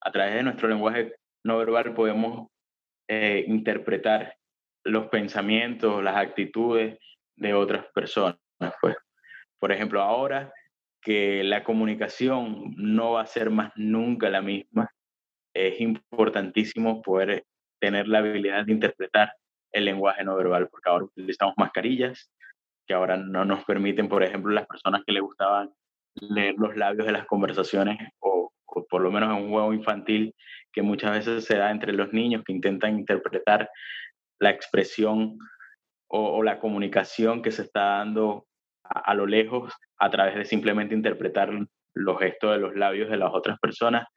[0.02, 2.48] a través de nuestro lenguaje no verbal podemos
[3.10, 4.39] eh, interpretar
[4.84, 6.98] los pensamientos, las actitudes
[7.36, 8.38] de otras personas.
[8.82, 8.96] Pues.
[9.60, 10.52] Por ejemplo, ahora
[11.02, 14.90] que la comunicación no va a ser más nunca la misma,
[15.54, 17.46] es importantísimo poder
[17.80, 19.34] tener la habilidad de interpretar
[19.72, 22.32] el lenguaje no verbal, porque ahora utilizamos mascarillas
[22.88, 25.72] que ahora no nos permiten, por ejemplo, las personas que le gustaban
[26.16, 30.34] leer los labios de las conversaciones o, o por lo menos en un juego infantil
[30.72, 33.70] que muchas veces se da entre los niños que intentan interpretar
[34.40, 35.38] la expresión
[36.08, 38.48] o, la comunicación que se está dando
[38.84, 41.52] a, a, lo lejos a través de simplemente interpretar
[41.94, 44.08] los gestos de los labios de las otras personas.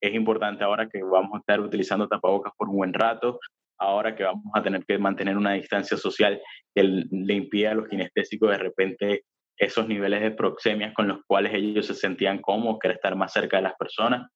[0.00, 3.38] Es importante ahora que vamos a estar utilizando tapabocas por un buen rato,
[3.78, 6.40] ahora que vamos a tener que mantener una distancia social
[6.74, 9.24] que le impide a los kinestésicos de repente
[9.58, 13.56] esos niveles de proxemias con los cuales ellos se sentían cómodos, querer estar más cerca
[13.56, 14.30] de las personas.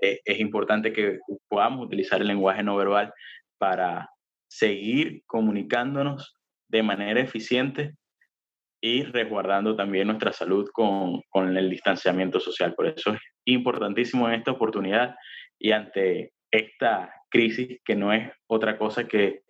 [0.00, 1.18] Eh, es importante que
[1.48, 3.12] podamos utilizar el lenguaje no verbal
[3.58, 4.08] para
[4.48, 6.36] seguir comunicándonos
[6.68, 7.94] de manera eficiente
[8.80, 12.74] y resguardando también nuestra salud con, con, el distanciamiento social.
[12.74, 15.14] Por eso es importantísimo en esta oportunidad
[15.58, 19.42] y ante esta crisis que no es otra cosa que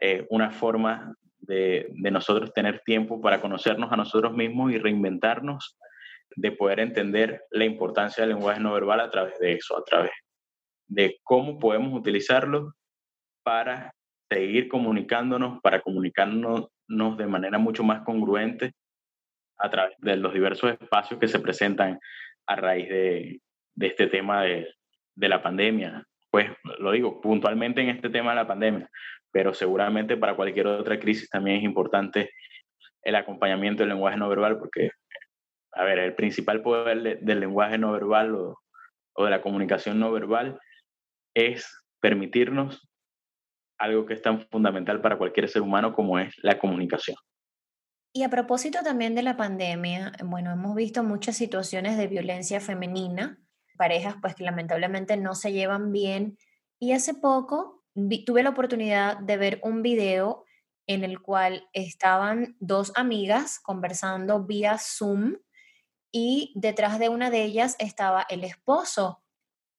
[0.00, 5.78] eh, una forma de, de nosotros tener tiempo para conocernos a nosotros mismos y reinventarnos,
[6.36, 10.10] de poder entender la importancia del lenguaje no verbal a través de eso, a través
[10.88, 12.74] de cómo podemos utilizarlo
[13.44, 13.93] para
[14.34, 18.72] seguir comunicándonos, para comunicarnos de manera mucho más congruente
[19.58, 21.98] a través de los diversos espacios que se presentan
[22.46, 23.40] a raíz de,
[23.74, 24.74] de este tema de,
[25.14, 26.04] de la pandemia.
[26.30, 28.90] Pues lo digo puntualmente en este tema de la pandemia,
[29.30, 32.30] pero seguramente para cualquier otra crisis también es importante
[33.02, 34.90] el acompañamiento del lenguaje no verbal, porque,
[35.72, 38.58] a ver, el principal poder del lenguaje no verbal o,
[39.14, 40.58] o de la comunicación no verbal
[41.34, 42.88] es permitirnos
[43.78, 47.16] algo que es tan fundamental para cualquier ser humano como es la comunicación.
[48.12, 53.38] Y a propósito también de la pandemia, bueno, hemos visto muchas situaciones de violencia femenina,
[53.76, 56.38] parejas pues que lamentablemente no se llevan bien.
[56.78, 57.82] Y hace poco
[58.24, 60.44] tuve la oportunidad de ver un video
[60.86, 65.38] en el cual estaban dos amigas conversando vía Zoom
[66.12, 69.23] y detrás de una de ellas estaba el esposo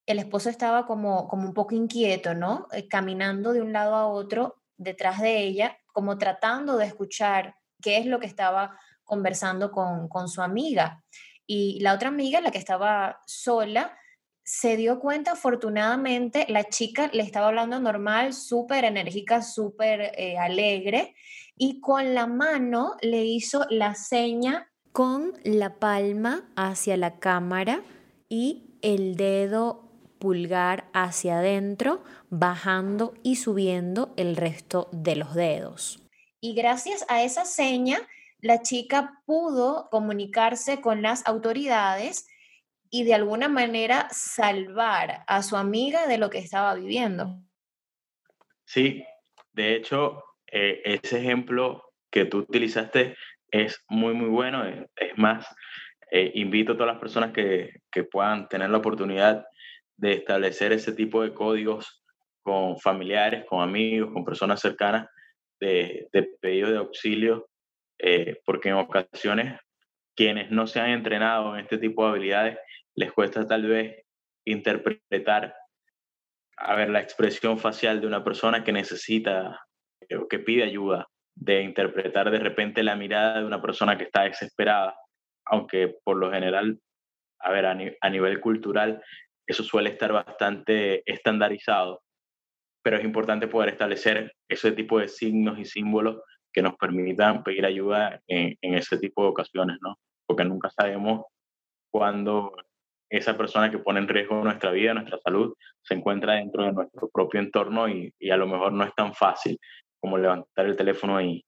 [0.05, 2.67] el esposo estaba como, como un poco inquieto, ¿no?
[2.71, 7.97] Eh, caminando de un lado a otro detrás de ella, como tratando de escuchar qué
[7.97, 11.03] es lo que estaba conversando con, con su amiga.
[11.47, 13.97] Y la otra amiga, la que estaba sola,
[14.43, 21.15] se dio cuenta, afortunadamente, la chica le estaba hablando normal, súper enérgica, súper eh, alegre,
[21.57, 27.81] y con la mano le hizo la seña con la palma hacia la cámara
[28.29, 29.84] y el dedo
[30.25, 36.03] pulgar hacia adentro, bajando y subiendo el resto de los dedos.
[36.41, 37.99] Y gracias a esa seña,
[38.39, 42.27] la chica pudo comunicarse con las autoridades
[42.89, 47.37] y de alguna manera salvar a su amiga de lo que estaba viviendo.
[48.65, 49.05] Sí,
[49.53, 53.15] de hecho, eh, ese ejemplo que tú utilizaste
[53.51, 54.65] es muy, muy bueno.
[54.95, 55.45] Es, más,
[56.09, 59.45] eh, invito a todas las personas que, que puedan tener la oportunidad
[59.97, 62.03] de establecer ese tipo de códigos
[62.43, 65.07] con familiares, con amigos, con personas cercanas,
[65.59, 67.47] de, de de auxilio,
[67.99, 69.59] eh, porque en ocasiones
[70.15, 72.57] quienes no se han entrenado en este tipo de habilidades
[72.95, 74.03] les cuesta tal vez
[74.45, 75.55] interpretar,
[76.57, 79.59] a ver, la expresión facial de una persona que necesita
[80.07, 84.05] eh, o que pide ayuda, de interpretar de repente la mirada de una persona que
[84.05, 84.95] está desesperada,
[85.45, 86.79] aunque por lo general,
[87.39, 89.03] a ver, a nivel cultural
[89.47, 92.01] eso suele estar bastante estandarizado,
[92.83, 96.21] pero es importante poder establecer ese tipo de signos y símbolos
[96.53, 99.97] que nos permitan pedir ayuda en, ese tipo de ocasiones, ¿no?
[100.25, 101.25] Porque nunca sabemos
[101.91, 102.53] cuándo
[103.09, 107.09] esa persona que pone en riesgo nuestra vida, nuestra salud, se encuentra dentro de nuestro
[107.13, 109.59] propio entorno y, a lo mejor no es tan fácil
[109.99, 111.43] como levantar el teléfono y,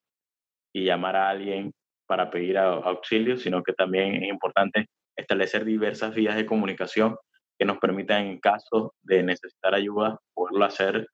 [0.73, 1.71] llamar a alguien
[2.05, 4.85] para pedir auxilio, sino que también es importante
[5.15, 7.15] establecer diversas vías de comunicación
[7.57, 11.07] que nos permitan en caso de necesitar ayuda poderlo hacer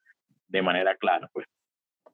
[0.47, 1.29] de manera clara.
[1.33, 1.45] Pues.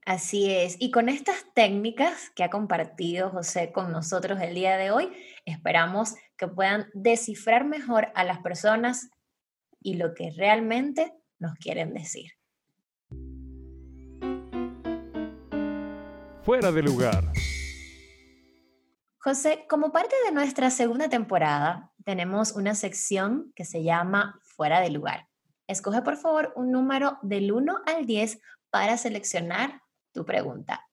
[0.06, 0.76] Así es.
[0.80, 5.12] Y con estas técnicas que ha compartido José con nosotros el día de hoy,
[5.46, 9.10] esperamos que puedan descifrar mejor a las personas
[9.82, 12.32] y lo que realmente nos quieren decir.
[16.44, 17.32] Fuera de lugar.
[19.20, 24.90] José, como parte de nuestra segunda temporada, tenemos una sección que se llama Fuera de
[24.90, 25.28] lugar.
[25.68, 28.42] Escoge por favor un número del 1 al 10
[28.72, 30.88] para seleccionar tu pregunta.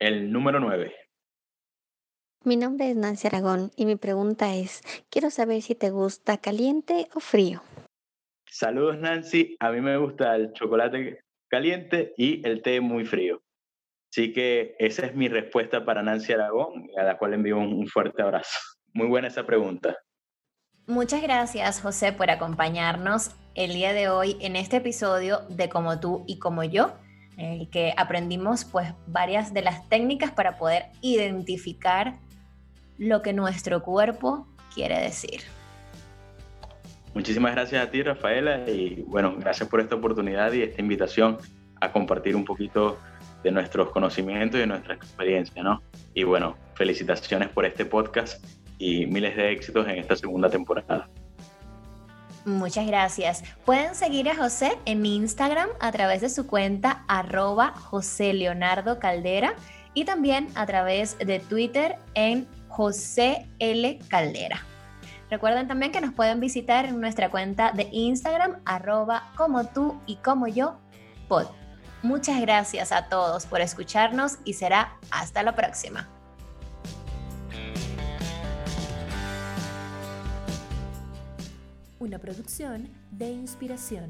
[0.00, 0.92] El número 9.
[2.42, 7.06] Mi nombre es Nancy Aragón y mi pregunta es, quiero saber si te gusta caliente
[7.14, 7.62] o frío.
[8.44, 13.40] Saludos Nancy, a mí me gusta el chocolate caliente y el té muy frío.
[14.10, 18.20] Así que esa es mi respuesta para Nancy Aragón, a la cual envío un fuerte
[18.20, 18.58] abrazo.
[18.92, 19.96] Muy buena esa pregunta.
[20.90, 26.24] Muchas gracias, José, por acompañarnos el día de hoy en este episodio de Como tú
[26.26, 26.94] y como yo,
[27.36, 32.18] en el que aprendimos pues varias de las técnicas para poder identificar
[32.98, 35.42] lo que nuestro cuerpo quiere decir.
[37.14, 41.38] Muchísimas gracias a ti, Rafaela, y bueno, gracias por esta oportunidad y esta invitación
[41.80, 42.98] a compartir un poquito
[43.44, 45.84] de nuestros conocimientos y de nuestra experiencia, ¿no?
[46.14, 48.44] Y bueno, felicitaciones por este podcast
[48.80, 51.08] y miles de éxitos en esta segunda temporada.
[52.46, 53.44] Muchas gracias.
[53.66, 59.54] Pueden seguir a José en Instagram a través de su cuenta arroba José Leonardo Caldera
[59.92, 63.98] y también a través de Twitter en José L.
[64.08, 64.64] Caldera.
[65.30, 70.16] Recuerden también que nos pueden visitar en nuestra cuenta de Instagram arroba como tú y
[70.16, 70.78] como yo
[71.28, 71.46] pod.
[72.02, 76.08] Muchas gracias a todos por escucharnos y será hasta la próxima.
[82.00, 84.08] una producción de inspiración,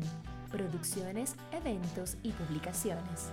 [0.49, 3.30] producciones, eventos y publicaciones.